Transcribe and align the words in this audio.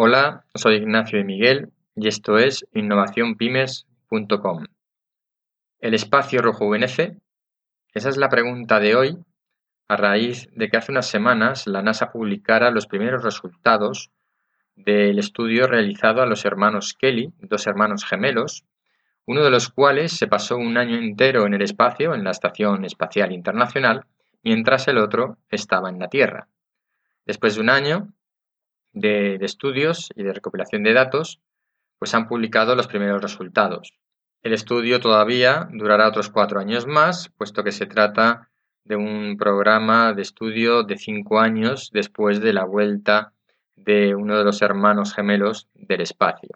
Hola, 0.00 0.44
soy 0.54 0.76
Ignacio 0.76 1.18
de 1.18 1.24
Miguel 1.24 1.72
y 1.96 2.06
esto 2.06 2.38
es 2.38 2.64
innovacionpymes.com. 2.72 4.64
¿El 5.80 5.94
espacio 5.94 6.40
rejuvenece? 6.40 7.16
Esa 7.92 8.08
es 8.08 8.16
la 8.16 8.28
pregunta 8.28 8.78
de 8.78 8.94
hoy 8.94 9.18
a 9.88 9.96
raíz 9.96 10.48
de 10.52 10.68
que 10.68 10.76
hace 10.76 10.92
unas 10.92 11.08
semanas 11.08 11.66
la 11.66 11.82
NASA 11.82 12.12
publicara 12.12 12.70
los 12.70 12.86
primeros 12.86 13.24
resultados 13.24 14.12
del 14.76 15.18
estudio 15.18 15.66
realizado 15.66 16.22
a 16.22 16.26
los 16.26 16.44
hermanos 16.44 16.94
Kelly, 16.96 17.32
dos 17.40 17.66
hermanos 17.66 18.04
gemelos, 18.04 18.64
uno 19.26 19.42
de 19.42 19.50
los 19.50 19.68
cuales 19.68 20.12
se 20.12 20.28
pasó 20.28 20.58
un 20.58 20.78
año 20.78 20.96
entero 20.96 21.44
en 21.44 21.54
el 21.54 21.62
espacio, 21.62 22.14
en 22.14 22.22
la 22.22 22.30
Estación 22.30 22.84
Espacial 22.84 23.32
Internacional, 23.32 24.04
mientras 24.44 24.86
el 24.86 24.98
otro 24.98 25.38
estaba 25.50 25.90
en 25.90 25.98
la 25.98 26.06
Tierra. 26.06 26.46
Después 27.26 27.56
de 27.56 27.62
un 27.62 27.70
año, 27.70 28.12
de, 29.00 29.36
estudios 29.40 30.08
y 30.14 30.22
de 30.22 30.32
recopilación 30.32 30.82
de 30.82 30.92
datos, 30.92 31.40
pues 31.98 32.14
han 32.14 32.28
publicado 32.28 32.74
los 32.74 32.86
primeros 32.86 33.22
resultados. 33.22 33.94
El 34.42 34.52
estudio 34.52 35.00
todavía 35.00 35.68
durará 35.72 36.08
otros 36.08 36.30
cuatro 36.30 36.60
años 36.60 36.86
más, 36.86 37.30
puesto 37.36 37.64
que 37.64 37.72
se 37.72 37.86
trata 37.86 38.48
de 38.84 38.96
un 38.96 39.36
programa 39.36 40.12
de 40.12 40.22
estudio 40.22 40.82
de 40.82 40.96
cinco 40.96 41.40
años 41.40 41.90
después 41.92 42.40
de 42.40 42.52
la 42.52 42.64
vuelta 42.64 43.32
de 43.76 44.14
uno 44.14 44.38
de 44.38 44.44
los 44.44 44.62
hermanos 44.62 45.14
gemelos 45.14 45.68
del 45.74 46.00
espacio. 46.00 46.50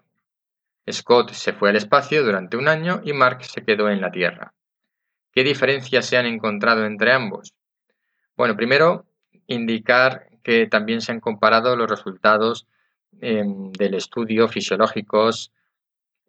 Scott 0.91 1.31
se 1.31 1.53
fue 1.53 1.69
al 1.69 1.75
espacio 1.75 2.23
durante 2.23 2.57
un 2.57 2.67
año 2.67 3.01
y 3.03 3.13
Mark 3.13 3.43
se 3.43 3.63
quedó 3.63 3.89
en 3.89 4.01
la 4.01 4.11
Tierra. 4.11 4.53
¿Qué 5.31 5.43
diferencias 5.43 6.05
se 6.05 6.17
han 6.17 6.25
encontrado 6.25 6.85
entre 6.85 7.13
ambos? 7.13 7.53
Bueno, 8.35 8.55
primero, 8.55 9.05
indicar 9.47 10.27
que 10.43 10.67
también 10.67 11.01
se 11.01 11.11
han 11.11 11.19
comparado 11.19 11.75
los 11.75 11.89
resultados 11.89 12.67
em, 13.21 13.71
del 13.71 13.95
estudio 13.95 14.47
fisiológicos 14.47 15.51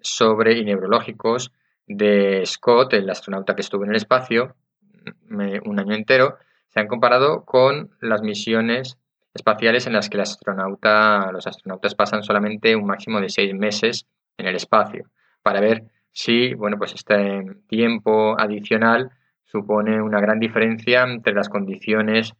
sobre 0.00 0.58
y 0.58 0.64
neurológicos 0.64 1.52
de 1.86 2.42
Scott, 2.46 2.92
el 2.94 3.10
astronauta 3.10 3.54
que 3.54 3.62
estuvo 3.62 3.84
en 3.84 3.90
el 3.90 3.96
espacio 3.96 4.54
un 5.30 5.78
año 5.78 5.94
entero, 5.94 6.38
se 6.68 6.80
han 6.80 6.88
comparado 6.88 7.44
con 7.44 7.90
las 8.00 8.22
misiones 8.22 8.96
espaciales 9.34 9.86
en 9.86 9.92
las 9.92 10.08
que 10.08 10.16
el 10.16 10.22
astronauta, 10.22 11.30
los 11.32 11.46
astronautas 11.46 11.94
pasan 11.94 12.22
solamente 12.22 12.74
un 12.74 12.86
máximo 12.86 13.20
de 13.20 13.28
seis 13.28 13.52
meses 13.54 14.06
en 14.38 14.46
el 14.46 14.56
espacio, 14.56 15.10
para 15.42 15.60
ver 15.60 15.84
si 16.12 16.54
bueno, 16.54 16.78
pues 16.78 16.94
este 16.94 17.44
tiempo 17.68 18.36
adicional 18.38 19.10
supone 19.44 20.00
una 20.00 20.20
gran 20.20 20.38
diferencia 20.38 21.02
entre 21.02 21.34
las 21.34 21.48
condiciones 21.48 22.34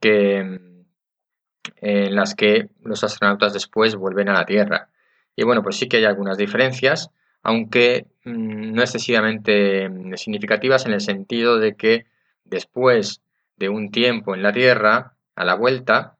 que, 0.00 0.75
en 1.76 2.14
las 2.14 2.34
que 2.34 2.68
los 2.82 3.04
astronautas 3.04 3.52
después 3.52 3.96
vuelven 3.96 4.28
a 4.28 4.34
la 4.34 4.46
Tierra. 4.46 4.88
Y 5.34 5.44
bueno, 5.44 5.62
pues 5.62 5.76
sí 5.76 5.88
que 5.88 5.98
hay 5.98 6.04
algunas 6.04 6.38
diferencias, 6.38 7.10
aunque 7.42 8.06
mm, 8.24 8.72
no 8.72 8.82
excesivamente 8.82 9.88
mm, 9.88 10.14
significativas 10.14 10.86
en 10.86 10.92
el 10.92 11.00
sentido 11.00 11.58
de 11.58 11.76
que 11.76 12.06
después 12.44 13.20
de 13.56 13.68
un 13.68 13.90
tiempo 13.90 14.34
en 14.34 14.42
la 14.42 14.52
Tierra, 14.52 15.14
a 15.34 15.44
la 15.44 15.54
vuelta, 15.54 16.16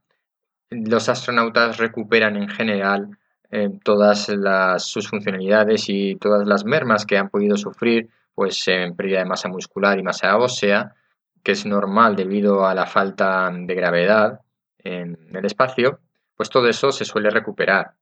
los 0.71 1.09
astronautas 1.09 1.79
recuperan 1.79 2.37
en 2.37 2.49
general 2.49 3.19
eh, 3.51 3.71
todas 3.85 4.31
sus 4.79 5.09
funcionalidades 5.09 5.89
y 5.89 6.17
todas 6.17 6.47
las 6.47 6.65
mermas 6.65 7.07
que 7.07 7.17
han 7.17 7.31
podido 7.31 7.57
sufrir 7.57 8.09
pues 8.35 8.69
en 8.69 8.95
pérdida 8.95 9.21
de 9.21 9.25
masa 9.25 9.49
muscular 9.49 9.99
y 9.99 10.03
masa 10.03 10.37
ósea, 10.37 10.95
que 11.43 11.53
es 11.53 11.65
normal 11.65 12.17
debido 12.17 12.67
a 12.67 12.75
la 12.75 12.85
falta 12.85 13.51
de 13.51 13.75
gravedad 13.75 14.41
en 14.87 15.19
el 15.35 15.45
espacio, 15.45 16.01
pues 16.37 16.51
todo 16.51 16.69
eso 16.69 16.93
se 16.93 17.05
suele 17.05 17.31
recuperar. 17.31 17.93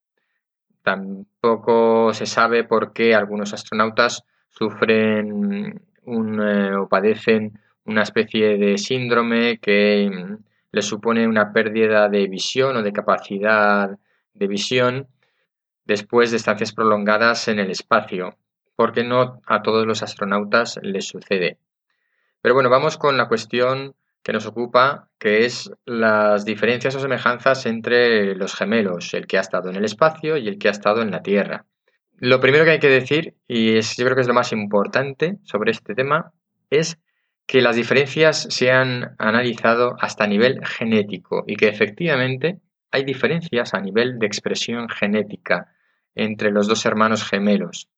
Tampoco 0.83 2.13
se 2.13 2.27
sabe 2.27 2.65
por 2.65 2.93
qué 2.93 3.15
algunos 3.15 3.55
astronautas 3.55 4.25
sufren 4.51 5.81
eh, 6.07 6.75
o 6.77 6.89
padecen 6.89 7.59
una 7.85 8.03
especie 8.03 8.59
de 8.59 8.79
síndrome 8.79 9.59
que 9.59 10.11
mm, 10.13 10.37
les 10.73 10.87
supone 10.87 11.27
una 11.27 11.53
pérdida 11.53 12.09
de 12.09 12.27
visión 12.27 12.77
o 12.77 12.83
de 12.83 12.93
capacidad 12.93 13.99
de 14.35 14.47
visión 14.47 15.09
después 15.85 16.31
de 16.31 16.37
estancias 16.37 16.73
prolongadas 16.73 17.49
en 17.49 17.59
el 17.59 17.71
espacio, 17.71 18.37
porque 18.75 19.05
no 19.05 19.41
a 19.47 19.63
todos 19.63 19.87
los 19.87 20.03
astronautas 20.03 20.79
les 20.83 21.07
sucede. 21.07 21.59
Pero 22.41 22.55
bueno, 22.55 22.71
vamos 22.71 22.99
con 22.99 23.17
la 23.17 23.29
cuestión 23.29 23.95
que 24.25 24.33
nos 24.33 24.47
ocupa, 24.47 25.11
que 25.19 25.45
es 25.45 25.71
las 25.85 26.47
diferencias 26.47 26.97
o 26.97 27.01
semejanzas 27.01 27.67
entre 27.67 28.35
los 28.35 28.55
gemelos, 28.55 29.13
el 29.13 29.27
que 29.27 29.37
ha 29.37 29.43
estado 29.43 29.69
en 29.69 29.77
el 29.77 29.85
espacio 29.85 30.39
y 30.39 30.49
el 30.49 30.59
que 30.59 30.69
ha 30.69 30.71
estado 30.71 31.03
en 31.03 31.11
la 31.11 31.23
Tierra. 31.23 31.67
Lo 32.17 32.41
primero 32.41 32.65
que 32.65 32.71
hay 32.71 32.79
que 32.79 32.89
decir, 32.89 33.35
y 33.47 33.77
es, 33.77 33.97
yo 33.99 34.05
creo 34.07 34.17
que 34.17 34.23
es 34.23 34.27
lo 34.27 34.35
más 34.35 34.51
importante 34.53 35.37
sobre 35.45 35.73
este 35.73 35.95
tema, 35.95 36.33
es 36.71 36.99
que 37.47 37.61
las 37.61 37.77
diferencias 37.77 38.47
se 38.49 38.73
han 38.73 39.15
analizado 39.19 39.95
hasta 40.01 40.27
nivel 40.27 40.65
genético 40.65 41.45
y 41.47 41.57
que 41.57 41.69
efectivamente 41.69 42.61
hay 42.91 43.05
diferencias 43.05 43.75
a 43.75 43.81
nivel 43.81 44.19
de 44.19 44.27
expresión 44.27 44.89
genética 44.89 45.75
entre 46.15 46.51
los 46.51 46.67
dos 46.67 46.87
hermanos 46.87 47.29
gemelos. 47.29 47.91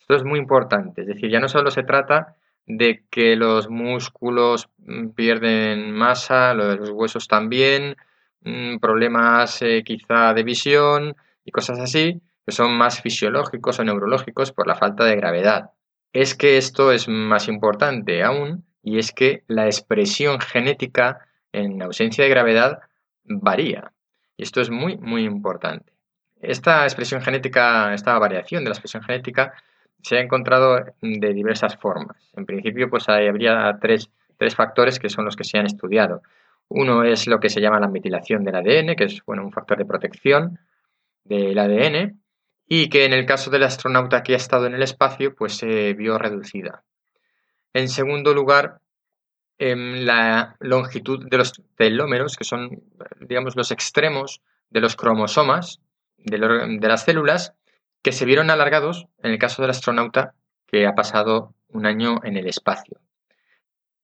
Esto 0.00 0.14
es 0.14 0.24
muy 0.24 0.38
importante, 0.38 1.02
es 1.02 1.08
decir, 1.08 1.30
ya 1.30 1.40
no 1.40 1.48
solo 1.48 1.70
se 1.70 1.82
trata 1.82 2.36
de 2.66 3.04
que 3.10 3.36
los 3.36 3.70
músculos 3.70 4.68
mm, 4.78 5.08
pierden 5.10 5.92
masa, 5.92 6.54
los 6.54 6.90
huesos 6.90 7.28
también, 7.28 7.96
mm, 8.42 8.78
problemas 8.78 9.62
eh, 9.62 9.82
quizá 9.84 10.34
de 10.34 10.42
visión 10.42 11.16
y 11.44 11.52
cosas 11.52 11.78
así, 11.78 12.20
que 12.44 12.52
son 12.52 12.76
más 12.76 13.00
fisiológicos 13.00 13.78
o 13.78 13.84
neurológicos 13.84 14.52
por 14.52 14.66
la 14.66 14.76
falta 14.76 15.04
de 15.04 15.16
gravedad. 15.16 15.70
Es 16.12 16.34
que 16.34 16.56
esto 16.56 16.92
es 16.92 17.08
más 17.08 17.48
importante 17.48 18.22
aún 18.22 18.64
y 18.82 18.98
es 18.98 19.12
que 19.12 19.44
la 19.48 19.66
expresión 19.66 20.40
genética 20.40 21.26
en 21.52 21.82
ausencia 21.82 22.24
de 22.24 22.30
gravedad 22.30 22.80
varía. 23.24 23.92
Y 24.36 24.42
esto 24.42 24.60
es 24.60 24.70
muy, 24.70 24.96
muy 24.98 25.24
importante. 25.24 25.92
Esta 26.40 26.84
expresión 26.84 27.22
genética, 27.22 27.94
esta 27.94 28.18
variación 28.18 28.62
de 28.62 28.70
la 28.70 28.74
expresión 28.74 29.02
genética 29.02 29.54
se 30.02 30.16
ha 30.16 30.20
encontrado 30.20 30.84
de 31.00 31.32
diversas 31.32 31.76
formas. 31.76 32.16
En 32.36 32.46
principio, 32.46 32.88
pues 32.88 33.08
habría 33.08 33.78
tres, 33.80 34.10
factores 34.54 34.98
que 34.98 35.08
son 35.08 35.24
los 35.24 35.36
que 35.36 35.44
se 35.44 35.58
han 35.58 35.66
estudiado. 35.66 36.22
Uno 36.68 37.04
es 37.04 37.26
lo 37.26 37.40
que 37.40 37.50
se 37.50 37.60
llama 37.60 37.80
la 37.80 37.88
metilación 37.88 38.44
del 38.44 38.56
ADN, 38.56 38.96
que 38.96 39.04
es 39.04 39.24
bueno, 39.24 39.44
un 39.44 39.52
factor 39.52 39.78
de 39.78 39.84
protección 39.84 40.58
del 41.24 41.58
ADN, 41.58 42.20
y 42.68 42.88
que 42.88 43.04
en 43.04 43.12
el 43.12 43.26
caso 43.26 43.50
del 43.50 43.62
astronauta 43.62 44.22
que 44.22 44.34
ha 44.34 44.36
estado 44.36 44.66
en 44.66 44.74
el 44.74 44.82
espacio, 44.82 45.34
pues 45.34 45.56
se 45.56 45.94
vio 45.94 46.18
reducida. 46.18 46.84
En 47.72 47.88
segundo 47.88 48.34
lugar, 48.34 48.80
em, 49.58 50.04
la 50.04 50.56
longitud 50.60 51.28
de 51.28 51.38
los 51.38 51.52
telómeros, 51.76 52.36
que 52.36 52.44
son, 52.44 52.82
digamos, 53.20 53.56
los 53.56 53.70
extremos 53.70 54.42
de 54.70 54.80
los 54.80 54.96
cromosomas 54.96 55.80
de 56.18 56.88
las 56.88 57.04
células, 57.04 57.54
que 58.06 58.12
se 58.12 58.24
vieron 58.24 58.50
alargados 58.50 59.08
en 59.20 59.32
el 59.32 59.38
caso 59.40 59.62
del 59.62 59.72
astronauta 59.72 60.32
que 60.68 60.86
ha 60.86 60.94
pasado 60.94 61.56
un 61.70 61.86
año 61.86 62.20
en 62.22 62.36
el 62.36 62.46
espacio. 62.46 63.00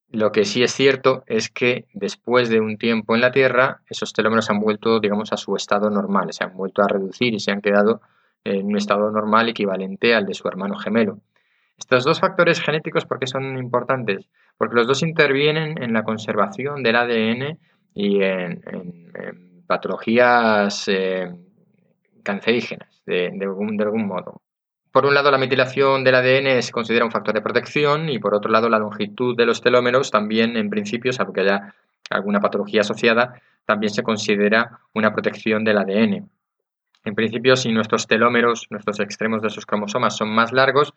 Lo 0.09 0.33
que 0.33 0.45
sí 0.45 0.65
es 0.65 0.73
cierto 0.73 1.23
es 1.29 1.49
que 1.49 1.87
después 1.93 2.49
de 2.49 2.59
un 2.59 2.79
tiempo 2.79 3.15
en 3.15 3.21
la 3.21 3.31
Tierra, 3.31 3.83
esos 3.89 4.13
telómeros 4.13 4.51
han 4.51 4.59
vuelto, 4.59 4.99
digamos, 4.99 5.33
a 5.33 5.37
su 5.37 5.55
estado 5.55 5.89
normal, 5.89 6.33
se 6.33 6.43
han 6.43 6.57
vuelto 6.57 6.83
a 6.83 6.89
reducir 6.89 7.33
y 7.33 7.39
se 7.39 7.53
han 7.53 7.61
quedado 7.61 8.01
en 8.43 8.67
un 8.67 8.77
estado 8.77 9.09
normal 9.13 9.49
equivalente 9.49 10.17
al 10.17 10.27
de 10.27 10.35
su 10.35 10.49
hermano 10.49 10.75
gemelo. 10.79 11.21
Estos 11.79 12.03
dos 12.03 12.19
factores 12.19 12.61
genéticos, 12.61 13.05
¿por 13.05 13.21
qué 13.21 13.29
son 13.29 13.57
importantes? 13.57 14.29
Porque 14.59 14.75
los 14.75 14.89
dos 14.89 15.05
intervienen 15.05 15.81
en 15.81 15.93
la 15.93 16.03
conservación 16.03 16.83
del 16.83 16.97
ADN 16.97 17.57
y 17.95 18.21
en, 18.21 19.63
patologías 19.69 20.89
eh, 20.89 21.33
cancerígenas 22.25 22.92
de, 23.07 23.33
algún, 23.41 24.07
modo. 24.07 24.41
Por 24.91 25.07
un 25.07 25.15
lado, 25.15 25.31
la 25.31 25.39
metilación 25.39 26.05
del 26.05 26.15
ADN 26.15 26.63
se 26.63 26.73
considera 26.73 27.05
un 27.05 27.11
factor 27.11 27.35
de 27.35 27.43
protección 27.43 28.09
y 28.09 28.19
por 28.19 28.35
otro 28.35 28.51
lado, 28.51 28.69
la 28.69 28.79
longitud 28.79 29.37
de 29.37 29.47
los 29.47 29.61
telómeros 29.61 30.11
también, 30.11 30.57
en 30.57 30.71
principio, 30.71 31.13
salvo 31.13 31.33
que 31.33 31.41
haya 31.41 31.75
alguna 32.11 32.41
patología 32.41 32.83
asociada, 32.83 33.41
también 33.65 33.93
se 33.93 34.03
considera 34.03 34.81
una 34.93 35.13
protección 35.13 35.65
del 35.65 35.79
ADN. 35.79 36.29
En 37.05 37.15
principio, 37.15 37.57
si 37.57 37.73
nuestros 37.73 38.07
telómeros, 38.07 38.67
nuestros 38.71 39.01
extremos 39.01 39.43
de 39.43 39.49
esos 39.49 39.67
cromosomas 39.67 40.17
son 40.17 40.29
más 40.29 40.53
largos, 40.53 40.95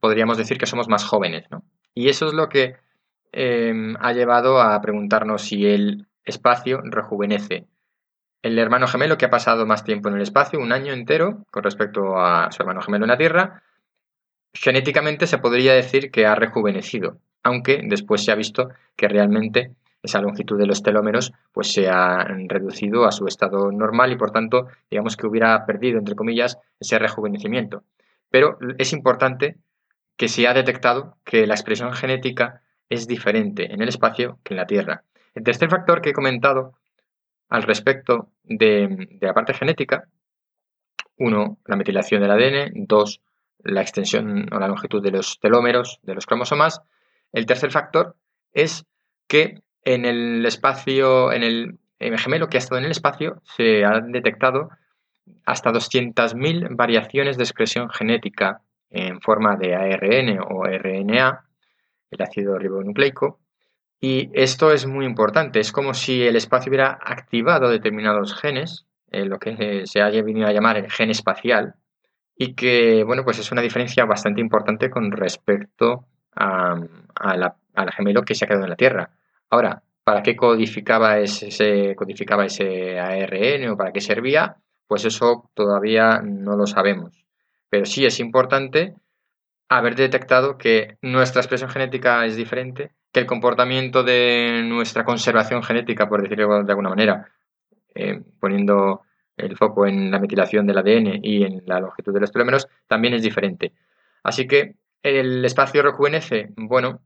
podríamos 0.00 0.38
decir 0.38 0.58
que 0.58 0.66
somos 0.66 0.88
más 0.88 1.04
jóvenes. 1.04 1.46
Y 1.94 2.08
eso 2.08 2.26
es 2.26 2.32
lo 2.32 2.48
que 2.48 2.76
eh, 3.32 3.94
ha 4.00 4.12
llevado 4.12 4.60
a 4.60 4.80
preguntarnos 4.80 5.42
si 5.42 5.66
el 5.66 6.06
espacio 6.24 6.80
rejuvenece 6.82 7.66
el 8.46 8.58
hermano 8.60 8.86
gemelo 8.86 9.18
que 9.18 9.24
ha 9.24 9.30
pasado 9.30 9.66
más 9.66 9.82
tiempo 9.82 10.08
en 10.08 10.14
el 10.14 10.22
espacio, 10.22 10.60
un 10.60 10.72
año 10.72 10.92
entero, 10.92 11.44
con 11.50 11.64
respecto 11.64 12.16
a 12.16 12.52
su 12.52 12.62
hermano 12.62 12.80
gemelo 12.80 13.04
en 13.04 13.10
la 13.10 13.18
Tierra, 13.18 13.62
genéticamente 14.54 15.26
se 15.26 15.38
podría 15.38 15.72
decir 15.72 16.12
que 16.12 16.26
ha 16.26 16.36
rejuvenecido, 16.36 17.18
aunque 17.42 17.80
después 17.82 18.24
se 18.24 18.30
ha 18.30 18.36
visto 18.36 18.70
que 18.94 19.08
realmente 19.08 19.72
esa 20.00 20.20
longitud 20.20 20.56
de 20.58 20.66
los 20.66 20.84
telómeros 20.84 21.32
pues 21.50 21.72
se 21.72 21.88
ha 21.88 22.22
reducido 22.22 23.04
a 23.04 23.10
su 23.10 23.26
estado 23.26 23.72
normal 23.72 24.12
y 24.12 24.16
por 24.16 24.30
tanto 24.30 24.68
digamos 24.88 25.16
que 25.16 25.26
hubiera 25.26 25.66
perdido 25.66 25.98
entre 25.98 26.14
comillas 26.14 26.58
ese 26.78 27.00
rejuvenecimiento. 27.00 27.82
Pero 28.30 28.58
es 28.78 28.92
importante 28.92 29.56
que 30.16 30.28
se 30.28 30.46
ha 30.46 30.54
detectado 30.54 31.16
que 31.24 31.48
la 31.48 31.54
expresión 31.54 31.92
genética 31.92 32.62
es 32.88 33.08
diferente 33.08 33.72
en 33.72 33.82
el 33.82 33.88
espacio 33.88 34.38
que 34.44 34.54
en 34.54 34.58
la 34.58 34.66
Tierra. 34.66 35.02
El 35.34 35.42
tercer 35.42 35.68
factor 35.68 36.00
que 36.00 36.10
he 36.10 36.14
comentado 36.14 36.74
al 37.48 37.62
respecto 37.62 38.30
de, 38.44 39.18
la 39.20 39.34
parte 39.34 39.54
genética, 39.54 40.08
uno, 41.18 41.58
la 41.64 41.76
metilación 41.76 42.20
del 42.20 42.30
ADN, 42.30 42.86
dos, 42.86 43.20
la 43.58 43.82
extensión 43.82 44.52
o 44.52 44.58
la 44.58 44.68
longitud 44.68 45.02
de 45.02 45.10
los 45.10 45.38
telómeros 45.40 45.98
de 46.02 46.14
los 46.14 46.26
cromosomas. 46.26 46.80
El 47.32 47.46
tercer 47.46 47.70
factor 47.70 48.16
es 48.52 48.84
que 49.28 49.62
en 49.82 50.04
el 50.04 50.44
espacio, 50.44 51.32
en 51.32 51.42
el, 51.42 51.78
gemelo 52.18 52.48
que 52.48 52.56
ha 52.56 52.58
estado 52.58 52.78
en 52.78 52.84
el 52.84 52.90
espacio, 52.90 53.40
se 53.56 53.84
han 53.84 54.12
detectado 54.12 54.70
hasta 55.44 55.72
200.000 55.72 56.76
variaciones 56.76 57.36
de 57.36 57.44
expresión 57.44 57.88
genética 57.90 58.60
en 58.90 59.20
forma 59.20 59.56
de 59.56 59.74
ARN 59.74 60.38
o 60.40 60.64
RNA, 60.64 61.44
el 62.10 62.22
ácido 62.22 62.58
ribonucleico. 62.58 63.40
Y 64.00 64.30
esto 64.34 64.72
es 64.72 64.86
muy 64.86 65.06
importante, 65.06 65.58
es 65.58 65.72
como 65.72 65.94
si 65.94 66.22
el 66.22 66.36
espacio 66.36 66.70
hubiera 66.70 66.98
activado 67.02 67.70
determinados 67.70 68.34
genes, 68.34 68.86
lo 69.10 69.38
que 69.38 69.84
se 69.86 70.02
haya 70.02 70.22
venido 70.22 70.46
a 70.46 70.52
llamar 70.52 70.76
el 70.76 70.90
gen 70.90 71.10
espacial, 71.10 71.74
y 72.36 72.54
que, 72.54 73.02
bueno, 73.04 73.24
pues 73.24 73.38
es 73.38 73.50
una 73.50 73.62
diferencia 73.62 74.04
bastante 74.04 74.40
importante 74.42 74.90
con 74.90 75.10
respecto 75.10 76.04
a, 76.34 76.76
la, 77.36 77.56
al 77.74 77.92
gemelo 77.92 78.22
que 78.22 78.34
se 78.34 78.44
ha 78.44 78.48
quedado 78.48 78.64
en 78.64 78.70
la 78.70 78.76
Tierra. 78.76 79.10
Ahora, 79.48 79.82
¿para 80.04 80.22
qué 80.22 80.36
codificaba 80.36 81.18
ese, 81.18 81.94
codificaba 81.96 82.44
ese 82.44 83.00
ARN 83.00 83.70
o 83.70 83.76
para 83.76 83.92
qué 83.92 84.02
servía? 84.02 84.56
Pues 84.86 85.06
eso 85.06 85.50
todavía 85.54 86.20
no 86.22 86.56
lo 86.56 86.66
sabemos. 86.66 87.24
Pero 87.70 87.86
sí 87.86 88.04
es 88.04 88.20
importante 88.20 88.94
haber 89.68 89.96
detectado 89.96 90.58
que 90.58 90.98
nuestra 91.00 91.40
expresión 91.40 91.70
genética 91.70 92.24
es 92.26 92.36
diferente, 92.36 92.92
que 93.16 93.20
el 93.20 93.26
comportamiento 93.26 94.02
de 94.02 94.62
nuestra 94.62 95.02
conservación 95.02 95.62
genética, 95.62 96.06
por 96.06 96.20
decirlo 96.20 96.62
de 96.62 96.70
alguna 96.70 96.90
manera, 96.90 97.26
eh, 97.94 98.20
poniendo 98.38 99.04
el 99.38 99.56
foco 99.56 99.86
en 99.86 100.10
la 100.10 100.18
metilación 100.18 100.66
del 100.66 100.76
ADN 100.76 101.20
y 101.22 101.42
en 101.42 101.62
la 101.64 101.80
longitud 101.80 102.12
de 102.12 102.20
los 102.20 102.30
telómeros, 102.30 102.68
también 102.86 103.14
es 103.14 103.22
diferente. 103.22 103.72
Así 104.22 104.46
que 104.46 104.74
el 105.02 105.42
espacio 105.46 105.82
rejuvenece, 105.82 106.50
bueno, 106.56 107.00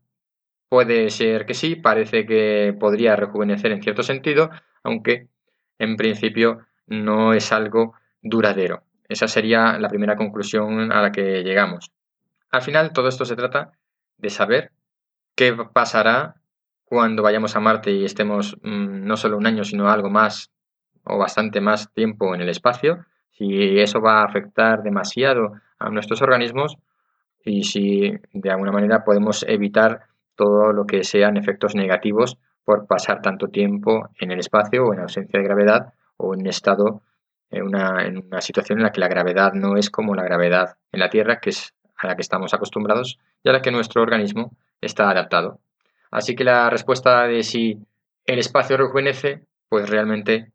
puede 0.67 1.09
ser 1.11 1.45
que 1.45 1.53
sí, 1.53 1.77
parece 1.77 2.25
que 2.25 2.75
podría 2.77 3.15
rejuvenecer 3.15 3.71
en 3.71 3.81
cierto 3.81 4.03
sentido, 4.03 4.49
aunque 4.83 5.29
en 5.79 5.95
principio 5.95 6.59
no 6.87 7.33
es 7.33 7.53
algo 7.53 7.93
duradero. 8.21 8.83
Esa 9.07 9.29
sería 9.29 9.79
la 9.79 9.87
primera 9.87 10.17
conclusión 10.17 10.91
a 10.91 11.01
la 11.01 11.13
que 11.13 11.41
llegamos. 11.41 11.89
Al 12.49 12.63
final, 12.63 12.91
todo 12.91 13.07
esto 13.07 13.23
se 13.23 13.37
trata 13.37 13.71
de 14.17 14.29
saber 14.29 14.71
qué 15.35 15.53
pasará 15.73 16.35
cuando 16.85 17.23
vayamos 17.23 17.55
a 17.55 17.59
Marte 17.59 17.91
y 17.91 18.05
estemos 18.05 18.57
mm, 18.63 19.05
no 19.05 19.17
solo 19.17 19.37
un 19.37 19.47
año, 19.47 19.63
sino 19.63 19.89
algo 19.89 20.09
más 20.09 20.51
o 21.03 21.17
bastante 21.17 21.61
más 21.61 21.91
tiempo 21.93 22.35
en 22.35 22.41
el 22.41 22.49
espacio, 22.49 23.05
si 23.31 23.79
eso 23.79 24.01
va 24.01 24.21
a 24.21 24.25
afectar 24.25 24.83
demasiado 24.83 25.53
a 25.79 25.89
nuestros 25.89 26.21
organismos 26.21 26.77
y 27.43 27.63
si 27.63 28.13
de 28.33 28.51
alguna 28.51 28.71
manera 28.71 29.03
podemos 29.03 29.43
evitar 29.47 30.01
todo 30.35 30.73
lo 30.73 30.85
que 30.85 31.03
sean 31.03 31.37
efectos 31.37 31.75
negativos 31.75 32.37
por 32.63 32.85
pasar 32.85 33.21
tanto 33.21 33.47
tiempo 33.47 34.09
en 34.19 34.31
el 34.31 34.39
espacio 34.39 34.85
o 34.85 34.93
en 34.93 34.99
ausencia 34.99 35.39
de 35.39 35.45
gravedad 35.45 35.93
o 36.17 36.35
en 36.35 36.45
estado 36.45 37.01
en 37.49 37.63
una, 37.63 38.05
en 38.05 38.17
una 38.17 38.41
situación 38.41 38.79
en 38.79 38.83
la 38.83 38.91
que 38.91 38.99
la 38.99 39.07
gravedad 39.07 39.53
no 39.53 39.75
es 39.77 39.89
como 39.89 40.15
la 40.15 40.23
gravedad 40.23 40.77
en 40.91 40.99
la 40.99 41.09
Tierra, 41.09 41.39
que 41.39 41.49
es 41.49 41.73
a 41.97 42.07
la 42.07 42.15
que 42.15 42.21
estamos 42.21 42.53
acostumbrados 42.53 43.19
y 43.43 43.49
a 43.49 43.53
la 43.53 43.61
que 43.61 43.71
nuestro 43.71 44.01
organismo 44.01 44.55
está 44.81 45.09
adaptado. 45.09 45.59
Así 46.09 46.35
que 46.35 46.43
la 46.43 46.69
respuesta 46.69 47.27
de 47.27 47.43
si 47.43 47.79
el 48.25 48.39
espacio 48.39 48.77
rejuvenece, 48.77 49.45
pues 49.69 49.89
realmente 49.89 50.51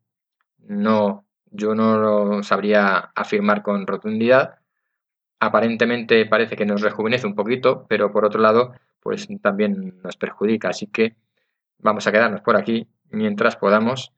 no, 0.59 1.25
yo 1.49 1.73
no 1.73 1.97
lo 1.97 2.43
sabría 2.43 3.11
afirmar 3.15 3.63
con 3.63 3.87
rotundidad. 3.87 4.59
Aparentemente 5.39 6.25
parece 6.25 6.55
que 6.55 6.65
nos 6.65 6.81
rejuvenece 6.81 7.25
un 7.25 7.35
poquito, 7.35 7.85
pero 7.87 8.11
por 8.11 8.25
otro 8.25 8.41
lado, 8.41 8.73
pues 8.99 9.27
también 9.41 9.99
nos 10.03 10.17
perjudica. 10.17 10.69
Así 10.69 10.87
que 10.87 11.15
vamos 11.79 12.05
a 12.05 12.11
quedarnos 12.11 12.41
por 12.41 12.57
aquí 12.57 12.87
mientras 13.09 13.55
podamos. 13.55 14.13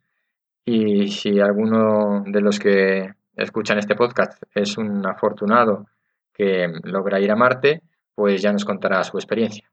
Y 0.66 1.10
si 1.10 1.40
alguno 1.40 2.24
de 2.28 2.42
los 2.42 2.60
que 2.60 3.14
escuchan 3.36 3.80
este 3.80 3.96
podcast 3.96 4.44
es 4.54 4.78
un 4.78 5.06
afortunado 5.06 5.88
que 6.34 6.68
logra 6.84 7.20
ir 7.20 7.32
a 7.32 7.36
Marte, 7.36 7.82
pues 8.16 8.42
ya 8.42 8.52
nos 8.52 8.66
contará 8.66 9.04
su 9.04 9.18
experiencia. 9.18 9.69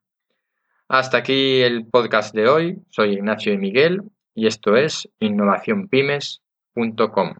Hasta 0.88 1.18
aquí 1.18 1.62
el 1.62 1.84
podcast 1.86 2.32
de 2.32 2.48
hoy. 2.48 2.78
Soy 2.90 3.14
Ignacio 3.14 3.50
de 3.50 3.58
Miguel 3.58 4.02
y 4.34 4.46
esto 4.46 4.76
es 4.76 5.08
Innovación 5.18 5.88
Pymes 5.88 6.42
com 6.74 7.34